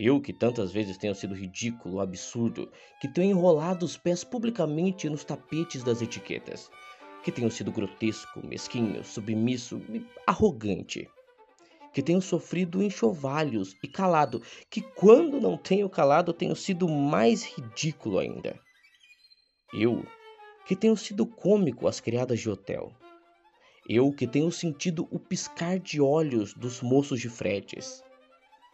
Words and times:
Eu 0.00 0.20
que 0.20 0.32
tantas 0.32 0.70
vezes 0.70 0.96
tenho 0.96 1.14
sido 1.14 1.34
ridículo, 1.34 1.98
absurdo, 1.98 2.70
que 3.00 3.08
tenho 3.08 3.32
enrolado 3.32 3.84
os 3.84 3.96
pés 3.96 4.22
publicamente 4.22 5.10
nos 5.10 5.24
tapetes 5.24 5.82
das 5.82 6.00
etiquetas, 6.00 6.70
que 7.24 7.32
tenho 7.32 7.50
sido 7.50 7.72
grotesco, 7.72 8.46
mesquinho, 8.46 9.02
submisso 9.02 9.82
e 9.92 10.06
arrogante 10.24 11.08
que 11.92 12.02
tenho 12.02 12.20
sofrido 12.20 12.80
enxovalhos 12.80 13.76
e 13.82 13.88
calado, 13.88 14.40
que 14.70 14.80
quando 14.80 15.40
não 15.40 15.56
tenho 15.56 15.88
calado 15.88 16.32
tenho 16.32 16.54
sido 16.54 16.88
mais 16.88 17.44
ridículo 17.44 18.18
ainda. 18.18 18.56
Eu, 19.74 20.06
que 20.64 20.76
tenho 20.76 20.96
sido 20.96 21.26
cômico 21.26 21.88
às 21.88 21.98
criadas 21.98 22.38
de 22.38 22.48
hotel. 22.48 22.92
Eu 23.88 24.12
que 24.12 24.28
tenho 24.28 24.52
sentido 24.52 25.08
o 25.10 25.18
piscar 25.18 25.80
de 25.80 26.00
olhos 26.00 26.54
dos 26.54 26.82
moços 26.82 27.20
de 27.20 27.28
fretes. 27.28 28.00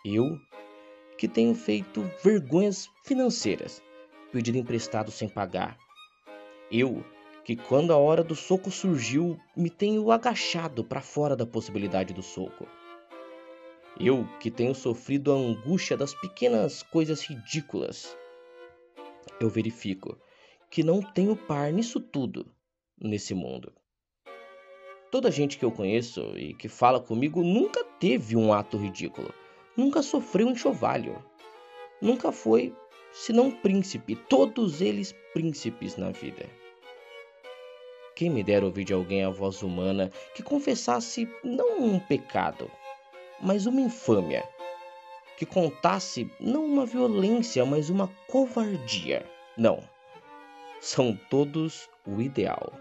Eu, 0.05 0.39
que 1.17 1.29
tenho 1.29 1.55
feito 1.55 2.03
vergonhas 2.23 2.89
financeiras, 3.05 3.83
pedido 4.33 4.59
emprestado 4.59 5.11
sem 5.11 5.29
pagar. 5.29 5.77
Eu, 6.70 7.05
que 7.45 7.55
quando 7.55 7.93
a 7.93 7.97
hora 7.97 8.25
do 8.25 8.34
soco 8.34 8.70
surgiu, 8.70 9.39
me 9.57 9.70
tenho 9.70 10.11
agachado 10.11 10.83
para 10.85 11.01
fora 11.01 11.37
da 11.37 11.47
possibilidade 11.47 12.12
do 12.12 12.23
soco. 12.23 12.67
Eu 13.98 14.27
que 14.41 14.51
tenho 14.51 14.75
sofrido 14.75 15.33
a 15.33 15.37
angústia 15.37 15.97
das 15.97 16.15
pequenas 16.15 16.83
coisas 16.83 17.23
ridículas, 17.23 18.17
eu 19.41 19.48
verifico 19.48 20.19
que 20.70 20.83
não 20.83 21.01
tenho 21.01 21.37
par 21.37 21.73
nisso 21.73 22.01
tudo 22.01 22.47
nesse 23.01 23.35
mundo. 23.35 23.73
Toda 25.11 25.31
gente 25.31 25.59
que 25.59 25.65
eu 25.65 25.70
conheço 25.70 26.20
e 26.37 26.55
que 26.55 26.69
fala 26.69 27.01
comigo 27.01 27.42
nunca 27.42 27.85
teve 28.01 28.37
um 28.37 28.53
ato 28.53 28.77
ridículo, 28.77 29.33
nunca 29.77 30.03
sofreu 30.03 30.47
um 30.47 30.50
enxovalho, 30.50 31.22
nunca 32.00 32.30
foi 32.33 32.75
senão 33.12 33.50
príncipe, 33.50 34.17
todos 34.17 34.80
eles 34.80 35.14
príncipes 35.33 35.97
na 35.97 36.11
vida. 36.11 36.47
Quem 38.17 38.30
me 38.30 38.42
dera 38.42 38.64
ouvir 38.64 38.84
de 38.84 38.92
alguém 38.92 39.25
a 39.25 39.30
voz 39.30 39.62
humana 39.62 40.11
que 40.34 40.42
confessasse 40.42 41.28
não 41.42 41.83
um 41.83 41.98
pecado, 41.98 42.70
mas 43.41 43.67
uma 43.67 43.80
infâmia, 43.80 44.48
que 45.36 45.47
contasse 45.47 46.30
não 46.41 46.64
uma 46.64 46.86
violência, 46.86 47.64
mas 47.64 47.91
uma 47.91 48.08
covardia. 48.28 49.25
Não, 49.56 49.83
são 50.80 51.19
todos 51.30 51.89
o 52.06 52.20
ideal. 52.20 52.72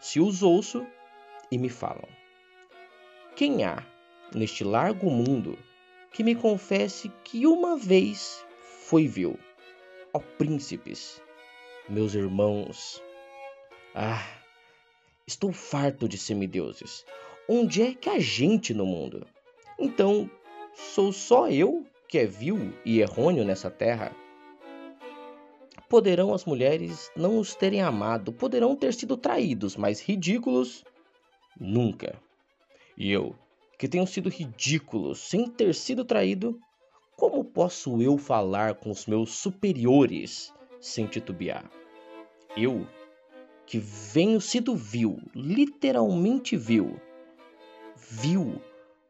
Se 0.00 0.20
os 0.20 0.42
ouço 0.42 0.86
e 1.50 1.58
me 1.58 1.68
falam. 1.68 2.08
Quem 3.36 3.64
há 3.64 3.82
neste 4.34 4.64
largo 4.64 5.10
mundo 5.10 5.58
que 6.12 6.22
me 6.22 6.34
confesse 6.34 7.10
que 7.24 7.46
uma 7.46 7.76
vez 7.76 8.44
foi 8.60 9.06
vil? 9.06 9.38
Ó 10.12 10.18
príncipes, 10.18 11.22
meus 11.88 12.14
irmãos. 12.14 13.02
Ah, 13.94 14.26
estou 15.26 15.52
farto 15.52 16.08
de 16.08 16.18
semideuses. 16.18 17.04
Onde 17.48 17.82
é 17.82 17.94
que 17.94 18.10
há 18.10 18.18
gente 18.18 18.74
no 18.74 18.84
mundo? 18.84 19.26
Então, 19.78 20.30
sou 20.74 21.12
só 21.12 21.48
eu 21.48 21.86
que 22.06 22.18
é 22.18 22.26
vil 22.26 22.72
e 22.84 23.00
errôneo 23.00 23.44
nessa 23.44 23.70
terra? 23.70 24.14
Poderão 25.88 26.32
as 26.32 26.44
mulheres 26.44 27.10
não 27.16 27.38
os 27.38 27.54
terem 27.54 27.82
amado, 27.82 28.32
poderão 28.32 28.76
ter 28.76 28.94
sido 28.94 29.16
traídos, 29.16 29.76
mas 29.76 30.00
ridículos 30.00 30.84
nunca. 31.58 32.18
E 32.96 33.10
eu, 33.10 33.34
que 33.82 33.88
tenho 33.88 34.06
sido 34.06 34.28
ridículo 34.28 35.12
sem 35.12 35.50
ter 35.50 35.74
sido 35.74 36.04
traído, 36.04 36.56
como 37.16 37.42
posso 37.42 38.00
eu 38.00 38.16
falar 38.16 38.76
com 38.76 38.92
os 38.92 39.06
meus 39.06 39.32
superiores 39.32 40.54
sem 40.80 41.04
titubear? 41.04 41.68
Eu, 42.56 42.86
que 43.66 43.80
venho 43.80 44.40
sido 44.40 44.76
vil, 44.76 45.18
literalmente 45.34 46.56
vil, 46.56 46.94
vil 47.96 48.62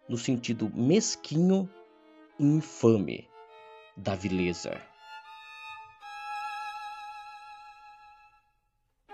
no 0.09 0.16
sentido 0.16 0.72
mesquinho 0.75 1.69
e 2.41 2.47
infame 2.47 3.28
da 3.94 4.15
vileza. 4.15 4.81